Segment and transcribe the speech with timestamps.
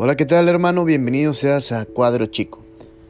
[0.00, 0.84] Hola, ¿qué tal hermano?
[0.84, 2.60] Bienvenido seas a Cuadro Chico,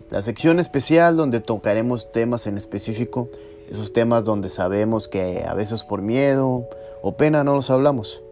[0.08, 3.29] la sección especial donde tocaremos temas en específico,
[3.71, 6.66] esos temas donde sabemos que a veces por miedo
[7.03, 8.22] o pena no los hablamos,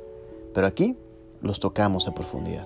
[0.54, 0.96] pero aquí
[1.42, 2.64] los tocamos a profundidad.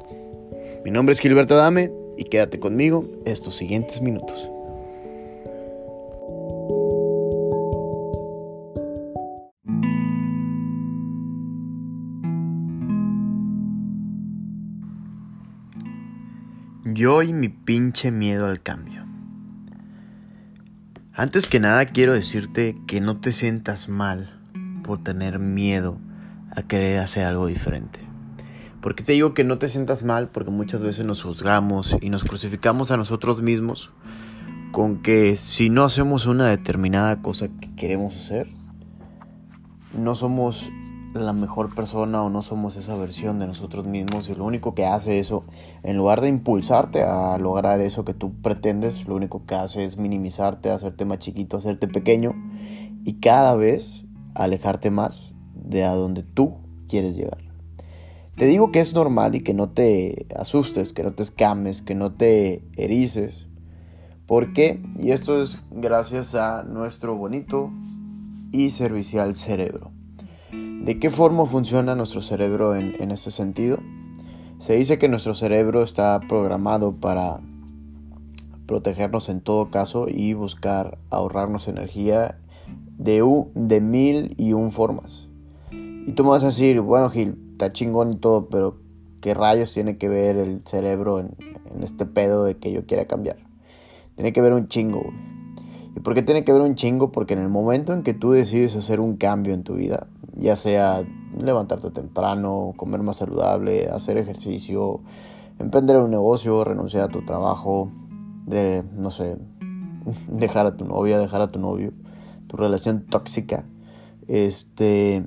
[0.85, 4.49] Mi nombre es Gilberto Dame y quédate conmigo estos siguientes minutos.
[17.01, 19.07] Yo y mi pinche miedo al cambio.
[21.15, 24.29] Antes que nada quiero decirte que no te sientas mal
[24.85, 25.97] por tener miedo
[26.55, 28.01] a querer hacer algo diferente.
[28.83, 32.23] Porque te digo que no te sientas mal porque muchas veces nos juzgamos y nos
[32.23, 33.91] crucificamos a nosotros mismos
[34.71, 38.47] con que si no hacemos una determinada cosa que queremos hacer,
[39.95, 40.71] no somos
[41.15, 44.87] la mejor persona o no somos esa versión de nosotros mismos y lo único que
[44.87, 45.45] hace eso,
[45.83, 49.99] en lugar de impulsarte a lograr eso que tú pretendes, lo único que hace es
[49.99, 52.35] minimizarte, hacerte más chiquito, hacerte pequeño
[53.05, 57.39] y cada vez alejarte más de a donde tú quieres llegar.
[58.37, 61.95] Te digo que es normal y que no te asustes, que no te escames, que
[61.95, 63.49] no te erices.
[64.27, 64.81] ¿Por qué?
[64.97, 67.71] Y esto es gracias a nuestro bonito
[68.53, 69.91] y servicial cerebro.
[70.81, 73.79] ¿De qué forma funciona nuestro cerebro en, este sentido?
[74.61, 77.41] Se dice que nuestro cerebro está programado para
[78.65, 82.39] protegernos en todo caso y buscar ahorrarnos energía
[82.97, 83.23] de,
[83.55, 85.29] de mil y un formas.
[85.71, 88.79] Y tú me vas a decir, bueno Gil, está chingón y todo, pero
[89.21, 91.37] ¿qué rayos tiene que ver el cerebro en,
[91.83, 93.37] este pedo de que yo quiera cambiar?
[94.15, 95.03] Tiene que ver un chingo,
[95.97, 97.11] ¿Y por qué tiene que ver un chingo?
[97.11, 100.57] Porque en el momento en que tú decides hacer un cambio en tu vida, ya
[100.57, 101.05] sea
[101.39, 105.01] levantarte temprano, comer más saludable, hacer ejercicio,
[105.59, 107.91] emprender un negocio, renunciar a tu trabajo,
[108.47, 109.37] de, no sé,
[110.29, 111.93] dejar a tu novia, dejar a tu novio,
[112.47, 113.65] tu relación tóxica,
[114.29, 115.27] este,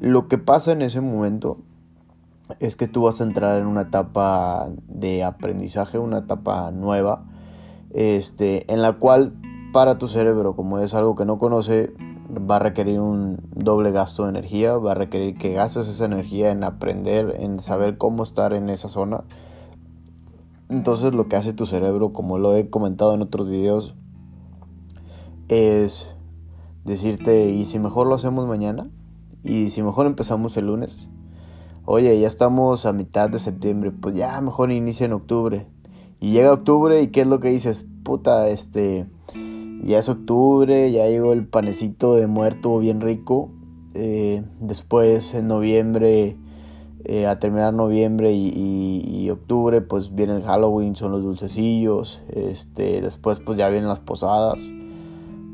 [0.00, 1.58] lo que pasa en ese momento
[2.60, 7.24] es que tú vas a entrar en una etapa de aprendizaje, una etapa nueva,
[7.92, 9.34] este, en la cual
[9.72, 11.92] para tu cerebro, como es algo que no conoce,
[12.30, 16.50] va a requerir un doble gasto de energía, va a requerir que gastes esa energía
[16.50, 19.24] en aprender, en saber cómo estar en esa zona.
[20.68, 23.94] Entonces lo que hace tu cerebro, como lo he comentado en otros videos,
[25.48, 26.12] es
[26.84, 28.90] decirte, ¿y si mejor lo hacemos mañana?
[29.44, 31.08] ¿Y si mejor empezamos el lunes?
[31.84, 35.68] Oye, ya estamos a mitad de septiembre, pues ya mejor inicia en octubre.
[36.18, 37.84] Y llega octubre y ¿qué es lo que dices?
[38.02, 39.06] Puta, este
[39.82, 43.50] ya es octubre, ya llegó el panecito de muerto bien rico.
[43.94, 46.36] Eh, después en noviembre,
[47.04, 52.22] eh, a terminar noviembre y, octubre, pues viene el Halloween, son los dulcecillos.
[52.30, 54.60] Este, después pues ya vienen las posadas.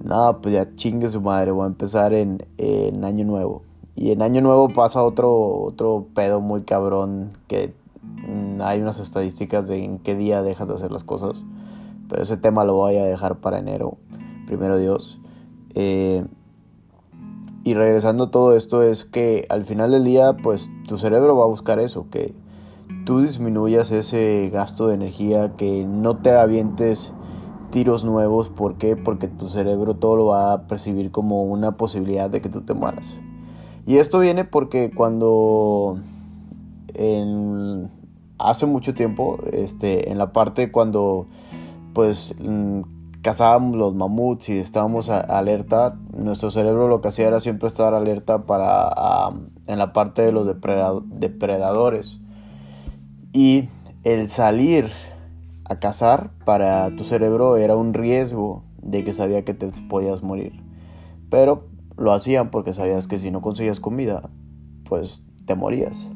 [0.05, 3.63] Nada, pues ya chingue su madre, voy a empezar en, en Año Nuevo.
[3.95, 7.73] Y en Año Nuevo pasa otro, otro pedo muy cabrón que
[8.03, 11.43] mm, hay unas estadísticas de en qué día dejas de hacer las cosas.
[12.09, 13.97] Pero ese tema lo voy a dejar para enero
[14.47, 15.21] primero Dios.
[15.75, 16.25] Eh,
[17.65, 21.45] y regresando a todo esto es que al final del día, pues tu cerebro va
[21.45, 22.35] a buscar eso, que
[23.05, 27.13] tú disminuyas ese gasto de energía, que no te avientes
[27.71, 28.49] tiros nuevos.
[28.49, 28.97] ¿Por qué?
[28.97, 32.75] Porque tu cerebro todo lo va a percibir como una posibilidad de que tú te
[32.75, 33.17] mueras.
[33.87, 35.99] Y esto viene porque cuando
[38.39, 41.27] hace mucho tiempo, este, en la parte cuando
[41.93, 42.35] pues
[43.23, 48.45] cazábamos los mamuts y estábamos alerta, nuestro cerebro lo que hacía era siempre estar alerta
[48.47, 49.29] para
[49.67, 52.21] en la parte de los depredadores.
[53.33, 53.69] Y
[54.05, 54.91] el salir
[55.65, 60.61] a cazar para tu cerebro era un riesgo de que sabía que te podías morir.
[61.31, 64.31] Pero lo hacían porque sabías que si no conseguías comida,
[64.89, 66.11] pues te morías.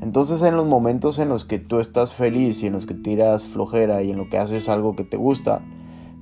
[0.00, 3.42] Entonces en los momentos en los que tú estás feliz y en los que tiras
[3.44, 5.60] flojera y en lo que haces algo que te gusta,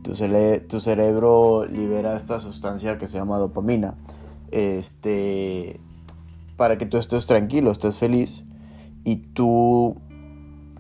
[0.03, 3.95] tu, cerebro libera esta sustancia que se llama dopamina.
[4.51, 5.81] Este,
[6.57, 8.45] para que tú estés tranquilo, estés feliz
[9.05, 9.97] y tú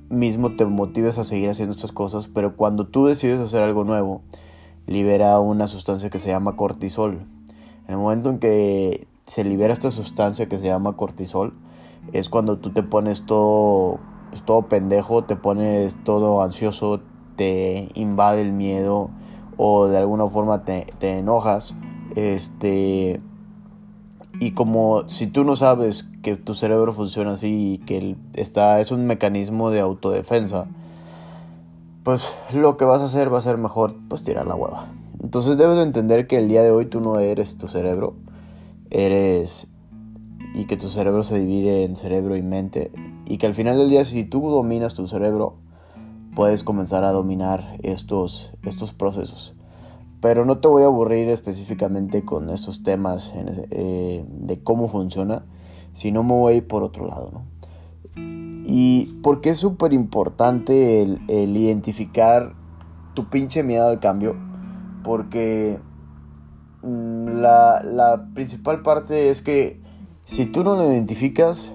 [0.09, 4.23] mismo te motives a seguir haciendo estas cosas, pero cuando tú decides hacer algo nuevo,
[4.87, 7.27] libera una sustancia que se llama cortisol.
[7.87, 11.55] En el momento en que se libera esta sustancia que se llama cortisol,
[12.13, 14.01] es cuando tú te pones todo,
[14.31, 17.01] pues, todo pendejo, te pones todo ansioso,
[17.41, 19.09] te invade el miedo
[19.57, 21.75] o de alguna forma te, enojas,
[22.15, 23.23] este,
[24.41, 28.91] y como si tú no sabes que tu cerebro funciona así y que está, es
[28.91, 30.67] un mecanismo de autodefensa,
[32.03, 34.89] pues lo que vas a hacer va a ser mejor pues tirar la hueva.
[35.23, 38.17] Entonces debes de entender que el día de hoy tú no eres tu cerebro,
[38.91, 39.67] eres
[40.55, 42.93] y que tu cerebro se divide en cerebro y mente
[43.25, 45.55] y que al final del día si tú dominas tu cerebro
[46.35, 49.55] puedes comenzar a dominar estos, estos procesos.
[50.21, 55.47] Pero no te voy a aburrir específicamente con estos temas eh, de cómo funciona,
[55.95, 57.31] sino me voy por otro lado.
[57.33, 58.63] ¿no?
[58.67, 62.55] Y porque es súper importante el, el, identificar
[63.15, 64.37] tu pinche miedo al cambio,
[65.03, 65.81] porque
[66.83, 69.81] mm, la, la principal parte es que
[70.25, 71.73] si tú no lo identificas,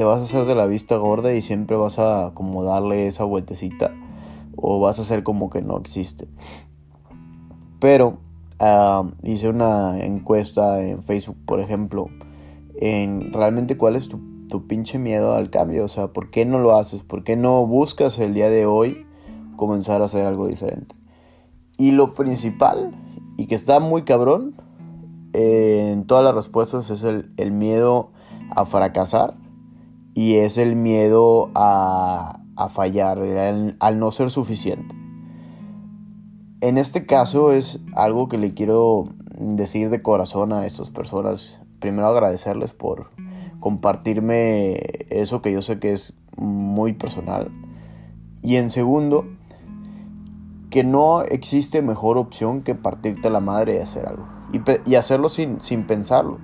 [0.00, 3.24] te vas a hacer de la vista gorda y siempre vas a como darle esa
[3.24, 3.92] vueltecita
[4.56, 6.26] o vas a hacer como que no existe.
[7.80, 8.16] Pero
[9.22, 12.06] hice una encuesta en Facebook, por ejemplo,
[12.76, 15.84] en realmente cuál es tu, pinche miedo al cambio.
[15.84, 17.02] O sea, ¿por qué no lo haces?
[17.02, 19.04] ¿Por qué no buscas el día de hoy
[19.56, 20.94] comenzar a hacer algo diferente?
[21.76, 22.98] Y lo principal,
[23.36, 24.54] y que está muy cabrón,
[25.34, 28.12] en todas las respuestas es el miedo
[28.48, 29.34] a fracasar
[30.20, 33.20] y es el miedo a, a fallar,
[33.80, 34.94] al no ser suficiente.
[36.60, 39.08] En este caso es algo que le quiero
[39.38, 41.58] decir de corazón a estas personas.
[41.78, 43.12] Primero agradecerles por
[43.60, 47.50] compartirme eso que yo sé que es muy personal.
[48.42, 49.24] Y en segundo,
[50.68, 54.28] que no existe mejor opción que partirte la madre y hacer algo.
[54.84, 56.40] Y, hacerlo sin, sin pensarlo.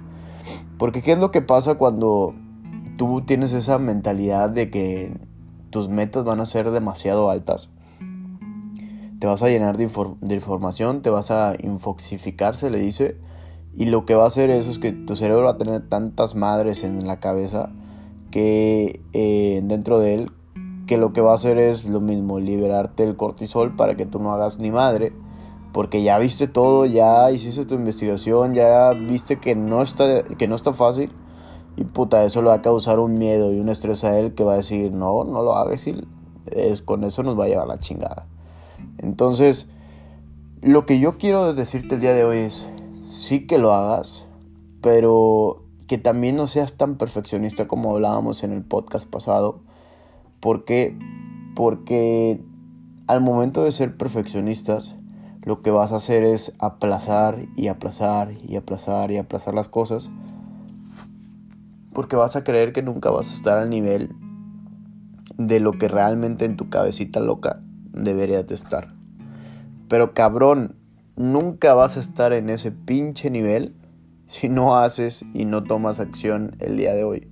[0.79, 2.35] Porque ¿qué es lo que pasa cuando
[2.97, 5.17] tú tienes esa mentalidad de que
[5.71, 7.71] tus metas van a ser demasiado altas?
[9.19, 9.85] te vas a llenar de,
[10.35, 13.17] información, te vas a infoxificar, se le dice,
[13.75, 16.35] y lo que va a hacer eso es que tu cerebro va a tener tantas
[16.35, 17.71] madres en la cabeza
[18.31, 20.31] que eh, dentro de él,
[20.87, 24.19] que lo que va a hacer es lo mismo, liberarte el cortisol para que tú
[24.19, 25.13] no hagas ni madre,
[25.73, 30.55] porque ya viste todo, ya hiciste tu investigación, ya viste que no está, que no
[30.55, 31.11] está fácil,
[31.77, 34.45] y puta, eso le va a causar un miedo y un estrés a él que
[34.45, 35.97] va a decir, no, no lo hagas y
[36.47, 38.27] es, con eso nos va a llevar la chingada.
[38.99, 39.69] Entonces,
[40.63, 42.69] lo que yo quiero decirte el día de hoy es,
[43.01, 44.27] sí que lo hagas,
[44.81, 49.61] pero que también no seas tan perfeccionista como hablábamos en el podcast pasado.
[50.41, 50.99] ¿Por qué?
[51.55, 52.41] Porque
[53.07, 54.97] al momento de ser perfeccionistas,
[55.45, 60.11] lo que vas a hacer es aplazar y aplazar y aplazar y aplazar las cosas.
[61.97, 64.11] Porque vas a creer que nunca vas a estar al nivel
[65.39, 68.93] de lo que realmente en tu cabecita loca deberías de estar.
[69.89, 70.77] Pero cabrón,
[71.17, 73.75] nunca vas a estar en ese pinche nivel
[74.27, 77.31] si no haces y no tomas acción el día de hoy.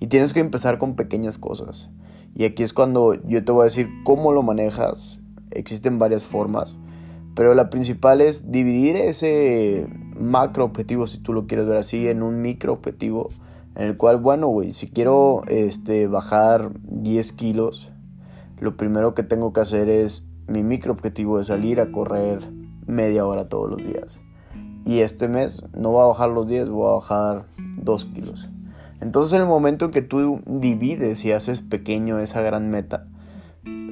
[0.00, 1.90] Y tienes que empezar con pequeñas cosas.
[2.34, 5.20] Y aquí es cuando yo te voy a decir cómo lo manejas.
[5.50, 6.78] Existen varias formas.
[7.34, 9.86] Pero la principal es dividir ese
[10.18, 13.28] macro objetivo, si tú lo quieres ver así, en un micro objetivo.
[13.74, 17.90] En el cual, bueno, güey, si quiero este, bajar 10 kilos,
[18.60, 22.40] lo primero que tengo que hacer es, mi micro objetivo de salir a correr
[22.86, 24.20] media hora todos los días.
[24.84, 27.46] Y este mes no voy a bajar los 10, voy a bajar
[27.78, 28.50] 2 kilos.
[29.00, 33.06] Entonces en el momento en que tú divides y haces pequeño esa gran meta,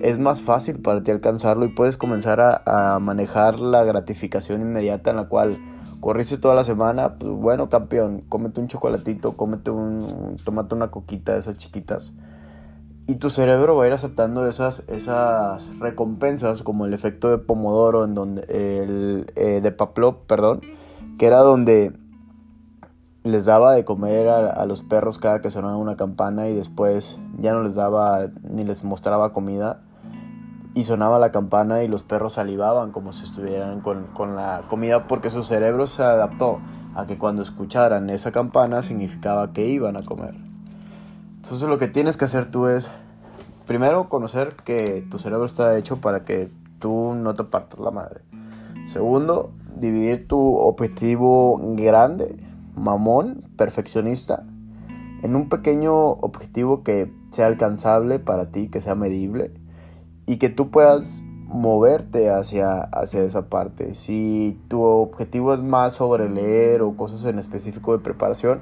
[0.03, 5.17] es más fácil para ti alcanzarlo y puedes comenzar a, manejar la gratificación inmediata en
[5.17, 5.59] la cual
[6.01, 11.35] corriste toda la semana, pues bueno campeón, cómete un chocolatito, cómete un, tomate una coquita
[11.35, 12.13] de esas chiquitas.
[13.07, 18.05] Y tu cerebro va a ir aceptando esas, esas recompensas como el efecto de Pomodoro
[18.05, 20.61] en donde el eh, de Pavlov, perdón,
[21.19, 21.93] que era donde
[23.23, 27.53] les daba de comer a, los perros cada que sonaba una campana y después ya
[27.53, 29.83] no les daba ni les mostraba comida
[30.75, 35.07] y sonaba la campana y los perros salivaban como si estuvieran con, con la comida
[35.07, 36.61] porque su cerebro se adaptó
[36.95, 40.35] a que cuando escucharan esa campana significaba que iban a comer.
[41.37, 42.89] Entonces lo que tienes que hacer tú es,
[43.67, 48.23] primero, conocer que tu cerebro está hecho para que tú no te partas la madre.
[48.87, 49.47] Segundo,
[49.77, 52.37] dividir tu objetivo grande,
[52.75, 54.45] mamón, perfeccionista,
[55.23, 59.53] en un pequeño objetivo que sea alcanzable para ti, que sea medible
[60.27, 63.95] y que tú puedas moverte hacia, hacia esa parte.
[63.95, 68.61] Si tu objetivo es más sobre leer o cosas en específico de preparación,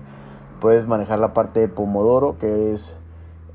[0.60, 2.96] Puedes manejar la parte de Pomodoro, que es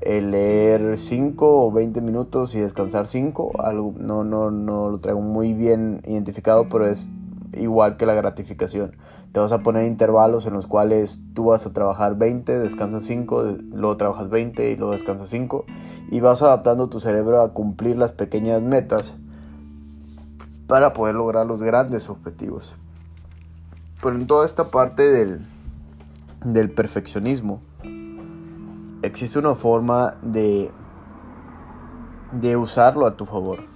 [0.00, 3.60] el leer 5 o 20 minutos y descansar 5.
[3.62, 7.06] Algo, no, no, no lo traigo muy bien identificado, pero es
[7.56, 8.96] igual que la gratificación.
[9.32, 13.56] Te vas a poner intervalos en los cuales tú vas a trabajar 20, descansas 5,
[13.72, 15.64] luego trabajas 20 y luego descansas 5
[16.10, 19.16] y vas adaptando tu cerebro a cumplir las pequeñas metas
[20.66, 22.76] para poder lograr los grandes objetivos.
[24.02, 25.40] Pero en toda esta parte del,
[26.44, 27.60] del perfeccionismo
[29.02, 30.70] existe una forma de,
[32.32, 33.73] de usarlo a tu favor.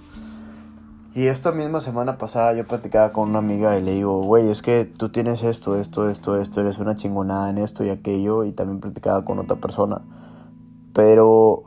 [1.15, 4.61] Y esta misma semana pasada yo platicaba con una amiga y le digo, güey, es
[4.61, 8.43] que tú tienes esto, esto, esto, esto, eres una chingonada en esto y aquello.
[8.43, 10.01] Y también platicaba con otra persona.
[10.93, 11.63] Pero,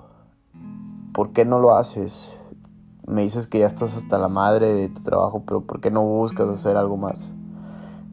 [1.13, 2.39] ¿por qué no lo haces?
[3.05, 6.03] Me dices que ya estás hasta la madre de tu trabajo, pero ¿por qué no
[6.05, 7.33] buscas hacer algo más?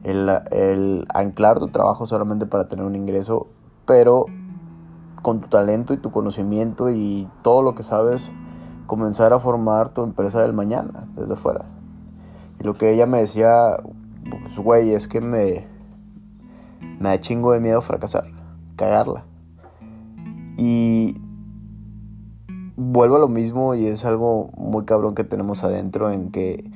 [0.02, 3.46] El, el anclar tu trabajo solamente para tener un ingreso,
[3.86, 4.26] pero
[5.22, 8.32] con tu talento y tu conocimiento y todo lo que sabes
[8.90, 11.64] comenzar a formar tu empresa del mañana, desde fuera.
[12.58, 13.76] Y lo que ella me decía,
[14.28, 15.64] pues, güey, es que me,
[16.98, 18.24] me da chingo de miedo fracasar,
[18.74, 19.22] cagarla.
[20.56, 21.14] Y
[22.74, 26.68] vuelvo a lo mismo y es algo muy cabrón que tenemos adentro en que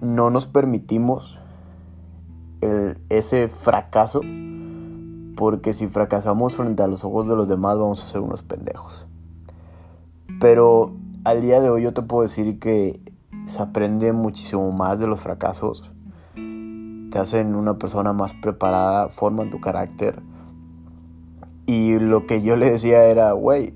[0.00, 1.40] no nos permitimos
[3.08, 4.20] ese fracaso
[5.34, 9.08] porque si fracasamos frente a los ojos de los demás vamos a ser unos pendejos.
[10.38, 13.00] Pero al día de hoy yo te puedo decir que
[13.44, 15.90] se aprende muchísimo más de los fracasos.
[16.34, 20.22] Te hacen una persona más preparada, forman tu carácter.
[21.66, 23.74] Y lo que yo le decía era, güey,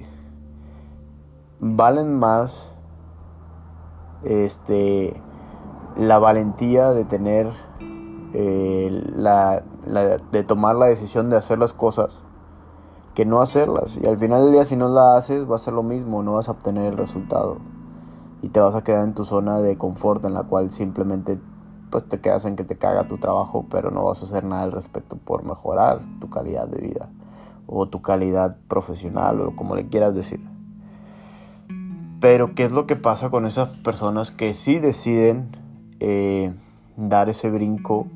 [1.60, 2.70] valen más
[4.24, 5.20] este
[5.96, 7.50] la valentía de tener
[8.32, 9.62] eh, la,
[10.32, 12.24] de tomar la decisión de hacer las cosas
[13.14, 13.99] que no hacerlas.
[14.02, 16.35] Y al final del día si no la haces va a ser lo mismo, no
[16.35, 17.59] vas a obtener el resultado.
[18.42, 21.38] Y te vas a quedar en tu zona de confort en la cual simplemente
[21.90, 24.64] pues te quedas en que te caga tu trabajo, pero no vas a hacer nada
[24.64, 27.09] al respecto por mejorar tu calidad de vida
[27.66, 30.40] o tu calidad profesional o como le quieras decir.
[32.21, 35.56] Pero ¿qué es lo que pasa con esas personas que sí deciden
[36.00, 36.52] eh,
[36.97, 38.06] dar ese brinco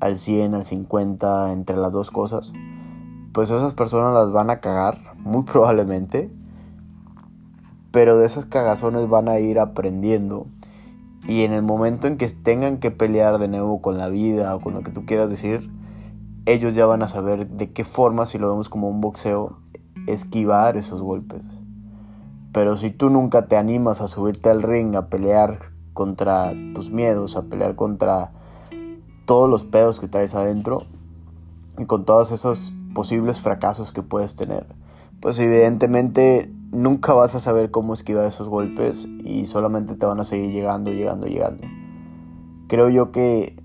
[0.00, 2.52] al 100, al 50, entre las dos cosas?
[3.36, 6.30] Pues esas personas las van a cagar, muy probablemente.
[7.90, 10.46] Pero de esas cagazones van a ir aprendiendo.
[11.28, 14.60] Y en el momento en que tengan que pelear de nuevo con la vida o
[14.62, 15.70] con lo que tú quieras decir,
[16.46, 19.58] ellos ya van a saber de qué forma, si lo vemos como un boxeo,
[20.06, 21.42] esquivar esos golpes.
[22.52, 25.58] Pero si tú nunca te animas a subirte al ring, a pelear
[25.92, 28.32] contra tus miedos, a pelear contra
[29.26, 30.84] todos los pedos que traes adentro,
[31.78, 34.64] y con todos esos posibles fracasos que puedes tener.
[35.20, 40.24] Pues evidentemente nunca vas a saber cómo esquivar esos golpes y solamente te van a
[40.24, 41.64] seguir llegando, llegando, llegando.
[42.68, 43.62] Creo yo que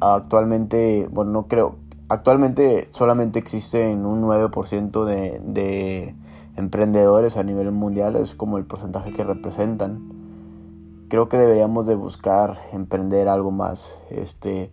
[0.00, 1.76] actualmente, bueno, no creo,
[2.08, 6.14] actualmente solamente existen un 9% de, de
[6.56, 10.00] emprendedores a nivel mundial, es como el porcentaje que representan.
[11.08, 14.72] Creo que deberíamos de buscar emprender algo más, este,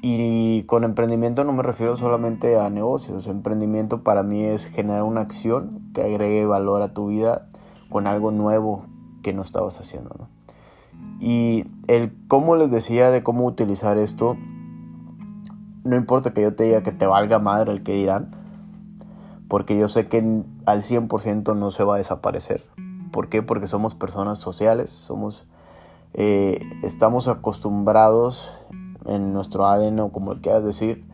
[0.00, 3.26] y con emprendimiento no me refiero solamente a negocios.
[3.26, 7.48] Emprendimiento para mí es generar una acción que agregue valor a tu vida
[7.90, 8.86] con algo nuevo
[9.22, 10.28] que no estabas haciendo.
[11.20, 14.36] Y el cómo les decía de cómo utilizar esto,
[15.82, 18.36] no importa que yo te diga que te valga madre el que dirán,
[19.48, 20.18] porque yo sé que
[20.66, 22.64] al 100% no se va a desaparecer.
[23.10, 23.42] ¿Por qué?
[23.42, 25.44] Porque somos personas sociales, somos,
[26.14, 28.52] eh, estamos acostumbrados
[29.08, 31.04] en nuestro ADN o como quieras decir,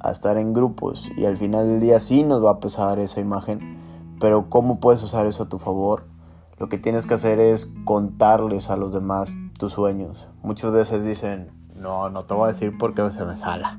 [0.00, 3.20] a estar en grupos y al final del día sí nos va a pesar esa
[3.20, 3.78] imagen,
[4.20, 6.04] pero ¿cómo puedes usar eso a tu favor?
[6.58, 10.28] Lo que tienes que hacer es contarles a los demás tus sueños.
[10.42, 13.78] Muchas veces dicen, no, no te voy a decir porque se me sala.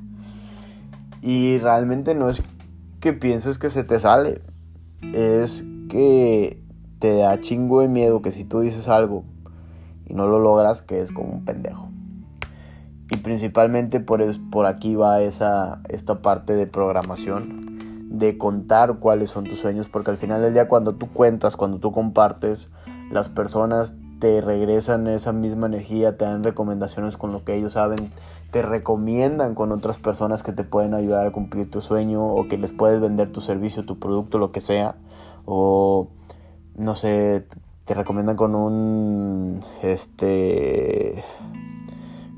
[1.20, 2.42] Y realmente no es
[3.00, 4.42] que pienses que se te sale,
[5.12, 6.62] es que
[6.98, 9.24] te da chingo de miedo que si tú dices algo
[10.06, 11.88] y no lo logras, que es como un pendejo.
[13.10, 17.78] Y principalmente por, por aquí va esa, esta parte de programación,
[18.10, 21.78] de contar cuáles son tus sueños, porque al final del día cuando tú cuentas, cuando
[21.78, 22.68] tú compartes,
[23.10, 28.10] las personas te regresan esa misma energía, te dan recomendaciones con lo que ellos saben,
[28.50, 32.58] te recomiendan con otras personas que te pueden ayudar a cumplir tu sueño o que
[32.58, 34.96] les puedes vender tu servicio, tu producto, lo que sea.
[35.44, 36.08] O
[36.76, 37.46] no sé,
[37.84, 41.22] te recomiendan con un este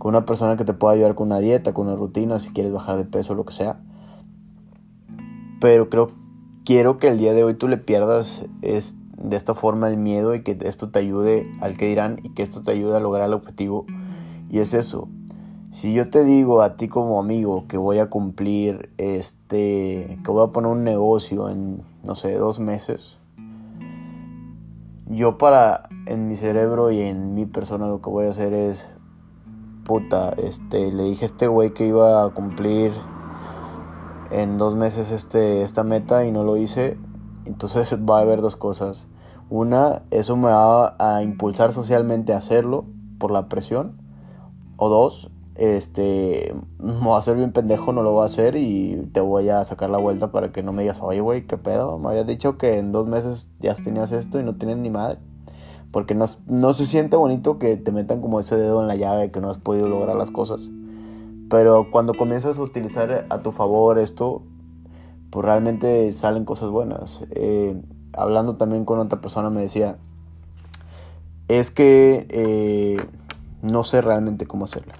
[0.00, 2.72] con una persona que te pueda ayudar con una dieta, con una rutina, si quieres
[2.72, 3.80] bajar de peso, lo que sea.
[5.60, 6.12] Pero creo,
[6.64, 10.34] quiero que el día de hoy tú le pierdas es, de esta forma el miedo
[10.34, 13.26] y que esto te ayude al que dirán y que esto te ayude a lograr
[13.28, 13.84] el objetivo.
[14.48, 15.06] Y es eso.
[15.70, 20.48] Si yo te digo a ti como amigo que voy a cumplir este, que voy
[20.48, 23.18] a poner un negocio en, no sé, dos meses,
[25.08, 28.90] yo para, en mi cerebro y en mi persona lo que voy a hacer es,
[29.90, 32.92] puta, este, le dije a este güey que iba a cumplir
[34.30, 36.96] en dos meses este, esta meta y no lo hice,
[37.44, 39.08] entonces va a haber dos cosas.
[39.48, 42.84] Una, eso me va a impulsar socialmente a hacerlo
[43.18, 44.00] por la presión.
[44.76, 49.08] O dos, este, me voy a hacer bien pendejo, no lo voy a hacer y
[49.12, 51.98] te voy a sacar la vuelta para que no me digas, oye, güey, ¿qué pedo?
[51.98, 55.18] Me habías dicho que en dos meses ya tenías esto y no tienes ni madre.
[55.90, 59.30] Porque no, no se siente bonito que te metan como ese dedo en la llave
[59.30, 60.70] que no has podido lograr las cosas.
[61.48, 64.42] Pero cuando comienzas a utilizar a tu favor esto,
[65.30, 67.24] pues realmente salen cosas buenas.
[67.30, 67.80] Eh,
[68.12, 69.98] hablando también con otra persona me decía,
[71.48, 72.98] es que eh,
[73.62, 74.92] no sé realmente cómo hacerlo.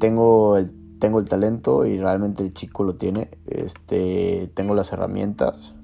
[0.00, 3.30] Tengo el, tengo el talento y realmente el chico lo tiene.
[3.46, 5.74] Este, tengo las herramientas,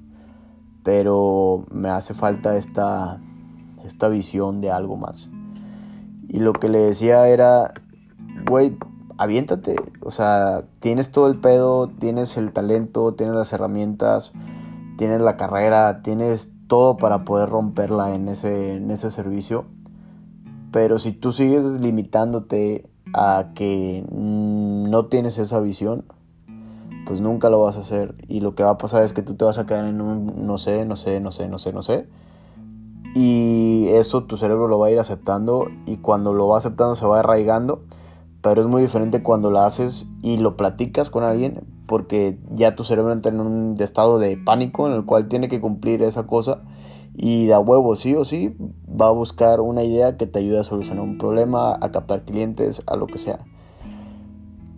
[0.83, 3.21] pero me hace falta esta,
[3.85, 5.31] esta visión de algo más.
[6.29, 7.73] Y lo que le decía era,
[8.49, 8.77] güey,
[9.19, 9.77] aviéntate.
[10.01, 14.33] O sea, tienes todo el pedo, tienes el talento, tienes las herramientas,
[14.99, 19.67] tienes la carrera, tienes todo para poder romperla en ese, en ese servicio.
[20.73, 26.05] Pero si tú sigues limitándote a que no tienes esa visión,
[27.07, 28.15] pues nunca lo vas a hacer.
[28.29, 30.47] Y lo que va a pasar es que tú te vas a quedar en un
[30.47, 32.09] no sé, no sé, no sé, no sé, no sé.
[33.15, 37.07] Y eso tu cerebro lo va a ir aceptando y cuando lo va aceptando se
[37.07, 37.83] va arraigando
[38.45, 42.85] pero es muy diferente cuando lo haces y lo platicas con alguien porque ya tu
[42.85, 46.61] cerebro entra en un estado de pánico en el cual tiene que cumplir esa cosa
[47.15, 48.55] y da huevo sí o sí
[48.87, 52.83] va a buscar una idea que te ayude a solucionar un problema, a captar clientes,
[52.87, 53.39] a lo que sea.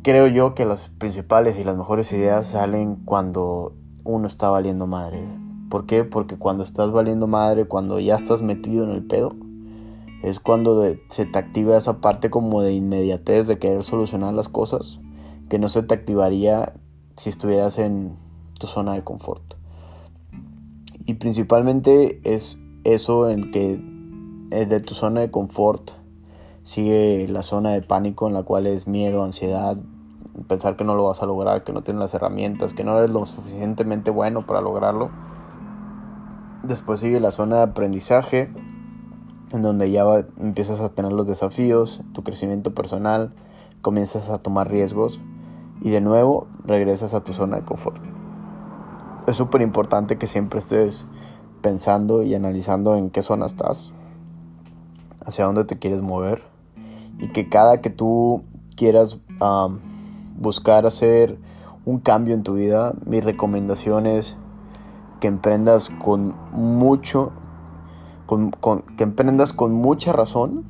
[0.02, 3.72] Creo yo que las principales y las mejores ideas salen cuando
[4.04, 5.24] uno está valiendo madre.
[5.70, 6.04] ¿Por qué?
[6.04, 9.34] Porque cuando estás valiendo madre, cuando ya estás metido en el pedo,
[10.22, 15.00] es cuando se te activa esa parte como de inmediatez de querer solucionar las cosas
[15.48, 16.74] que no se te activaría
[17.16, 18.16] si estuvieras en
[18.58, 19.54] tu zona de confort.
[21.04, 23.80] Y principalmente es eso en que
[24.50, 25.90] de tu zona de confort
[26.64, 29.76] sigue la zona de pánico en la cual es miedo, ansiedad,
[30.48, 33.10] pensar que no lo vas a lograr, que no tienes las herramientas, que no eres
[33.10, 35.10] lo suficientemente bueno para lograrlo.
[36.66, 38.50] Después sigue la zona de aprendizaje,
[39.52, 40.04] en donde ya
[40.40, 43.34] empiezas a tener los desafíos, tu crecimiento personal,
[43.82, 45.20] comienzas a tomar riesgos
[45.80, 48.02] y de nuevo regresas a tu zona de confort.
[49.28, 51.06] Es súper importante que siempre estés
[51.62, 53.92] pensando y analizando en qué zona estás,
[55.24, 56.42] hacia dónde te quieres mover
[57.18, 58.42] y que cada que tú
[58.76, 59.20] quieras
[60.36, 61.38] buscar hacer
[61.84, 64.36] un cambio en tu vida, mi recomendación es
[65.20, 67.32] que emprendas con mucho
[68.96, 70.64] que emprendas con mucha razón,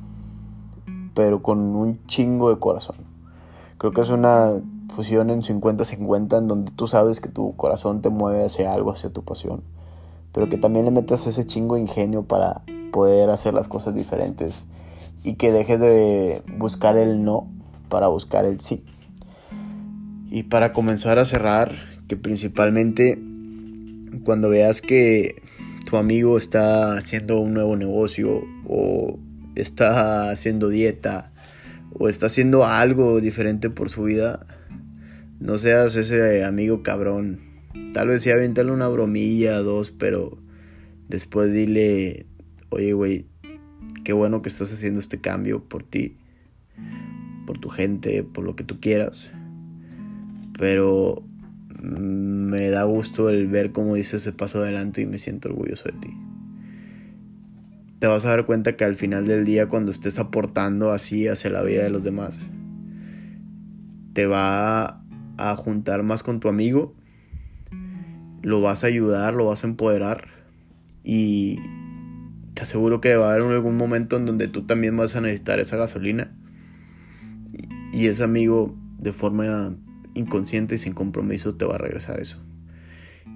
[1.15, 2.97] pero con un chingo de corazón.
[3.79, 4.51] Creo que es una
[4.89, 9.09] fusión en 50-50 en donde tú sabes que tu corazón te mueve hacia algo, hacia
[9.09, 9.63] tu pasión,
[10.31, 14.63] pero que también le metas ese chingo de ingenio para poder hacer las cosas diferentes
[15.23, 17.47] y que dejes de buscar el no
[17.89, 18.83] para buscar el sí.
[20.29, 21.71] Y para comenzar a cerrar,
[22.07, 23.21] que principalmente
[24.23, 25.41] cuando veas que
[25.85, 29.19] tu amigo está haciendo un nuevo negocio o
[29.55, 31.31] está haciendo dieta
[31.93, 34.45] o está haciendo algo diferente por su vida,
[35.39, 37.39] no seas ese amigo cabrón.
[37.93, 40.37] Tal vez sí aventarle una bromilla, dos, pero
[41.07, 42.25] después dile,
[42.69, 43.25] oye, güey,
[44.03, 46.17] qué bueno que estás haciendo este cambio por ti,
[47.45, 49.31] por tu gente, por lo que tú quieras.
[50.57, 51.23] Pero
[51.81, 55.99] me da gusto el ver cómo dices ese paso adelante y me siento orgulloso de
[55.99, 56.17] ti.
[57.99, 61.49] Te vas a dar cuenta que al final del día cuando estés aportando así hacia
[61.49, 62.39] la vida de los demás,
[64.13, 65.03] te va
[65.37, 66.95] a juntar más con tu amigo,
[68.41, 70.27] lo vas a ayudar, lo vas a empoderar
[71.03, 71.59] y
[72.53, 75.59] te aseguro que va a haber algún momento en donde tú también vas a necesitar
[75.59, 76.35] esa gasolina
[77.93, 79.75] y ese amigo de forma
[80.17, 82.41] inconsciente y sin compromiso te va a regresar eso.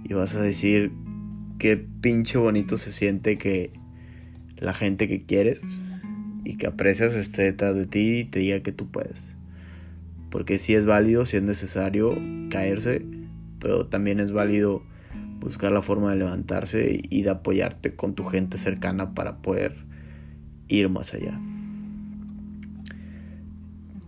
[0.04, 0.92] Y vas a decir
[1.60, 3.72] qué pinche bonito se siente que
[4.58, 5.64] la gente que quieres
[6.44, 9.36] y que aprecias esté detrás de ti y te diga que tú puedes.
[10.30, 12.18] Porque si es válido, si es necesario
[12.50, 13.06] caerse,
[13.60, 14.84] pero también es válido
[15.40, 19.76] buscar la forma de levantarse y de apoyarte con tu gente cercana para poder
[20.68, 21.40] ir más allá.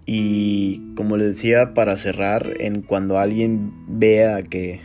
[0.05, 4.81] Y como les decía, para cerrar, en cuando alguien vea que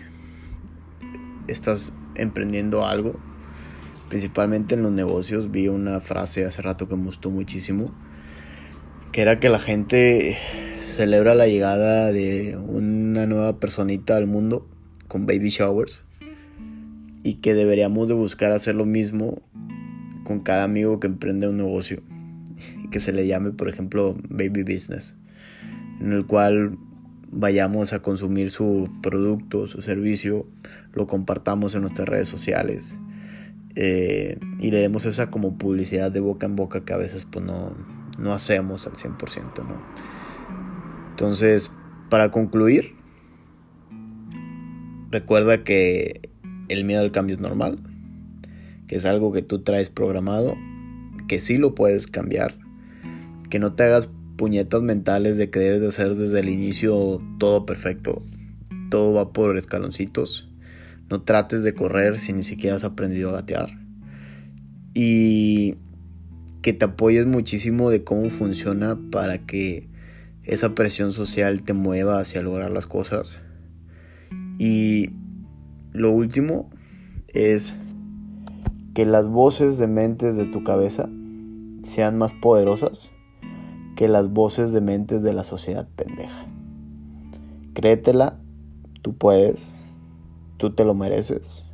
[1.49, 3.19] estás emprendiendo algo,
[4.09, 7.93] principalmente en los negocios, vi una frase hace rato que me gustó muchísimo,
[9.11, 10.39] que era que la gente
[10.87, 14.69] celebra la llegada de una nueva personita al mundo
[15.09, 16.05] con baby showers
[17.25, 19.43] y que deberíamos de buscar hacer lo mismo
[20.25, 22.03] con cada amigo que emprende un negocio
[22.91, 25.15] que se le llame, por ejemplo, Baby Business,
[26.01, 26.79] en el cual
[27.31, 30.47] vayamos a consumir su producto, su servicio,
[30.93, 32.99] lo compartamos en nuestras redes sociales
[33.75, 37.45] eh, y le demos esa como publicidad de boca en boca que a veces pues
[37.45, 37.73] no,
[38.19, 40.09] no hacemos al 100%, ¿no?
[41.11, 41.71] Entonces,
[42.09, 42.95] para concluir,
[45.11, 46.31] recuerda que
[46.69, 47.79] el miedo al cambio es normal,
[48.87, 50.57] que es algo que tú traes programado,
[51.27, 52.55] que sí lo puedes cambiar
[53.51, 57.67] que no te hagas puñetas mentales de que debes de hacer desde el inicio todo
[57.67, 58.23] perfecto.
[58.91, 60.49] Todo va por escaloncitos.
[61.11, 63.71] No trates de correr si ni siquiera has aprendido a gatear.
[64.95, 65.75] Y
[66.63, 69.89] que te apoyes muchísimo de cómo funciona para que
[70.45, 73.41] esa presión social te mueva hacia lograr las cosas.
[74.59, 75.11] Y
[75.93, 76.71] lo último
[77.29, 77.77] es
[78.95, 81.09] que las voces de mentes de tu cabeza
[81.83, 83.11] sean más poderosas
[83.99, 86.47] que las voces de mentes de la sociedad pendeja.
[87.75, 88.39] Créetela,
[89.03, 89.75] tú puedes,
[90.57, 91.65] tú te lo mereces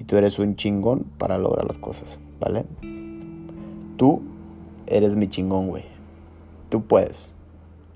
[0.00, 2.64] y tú eres un chingón para lograr las cosas, ¿vale?
[3.96, 4.20] Tú
[4.88, 5.84] eres mi chingón, güey.
[6.70, 7.32] Tú puedes,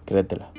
[0.05, 0.53] créetela.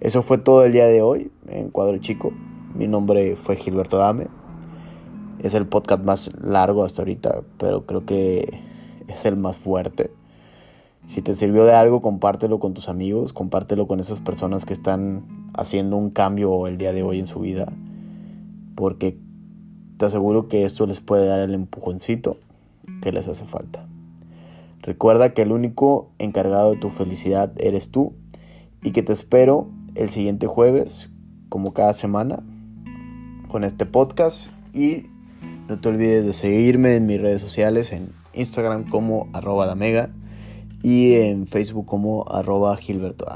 [0.00, 2.32] Eso fue todo el día de hoy en Cuadro Chico.
[2.74, 4.26] Mi nombre fue Gilberto Dame.
[5.38, 8.60] Es el podcast más largo hasta ahorita, pero creo que
[9.06, 10.10] es el más fuerte.
[11.06, 15.24] Si te sirvió de algo, compártelo con tus amigos, compártelo con esas personas que están
[15.54, 17.72] haciendo un cambio el día de hoy en su vida,
[18.76, 19.18] porque
[19.96, 22.36] te aseguro que esto les puede dar el empujoncito
[23.02, 23.86] que les hace falta.
[24.82, 28.14] Recuerda que el único encargado de tu felicidad eres tú
[28.82, 31.10] y que te espero el siguiente jueves,
[31.48, 32.42] como cada semana,
[33.48, 35.04] con este podcast y
[35.68, 40.10] no te olvides de seguirme en mis redes sociales en Instagram como arroba damega
[40.82, 43.26] y en Facebook como arroba Gilberto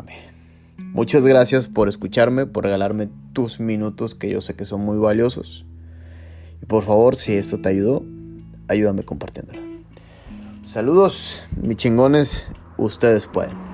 [0.92, 5.66] Muchas gracias por escucharme, por regalarme tus minutos que yo sé que son muy valiosos.
[6.62, 8.04] Y por favor, si esto te ayudó,
[8.68, 9.60] ayúdame compartiéndolo.
[10.62, 12.46] Saludos, mis chingones,
[12.78, 13.73] ustedes pueden.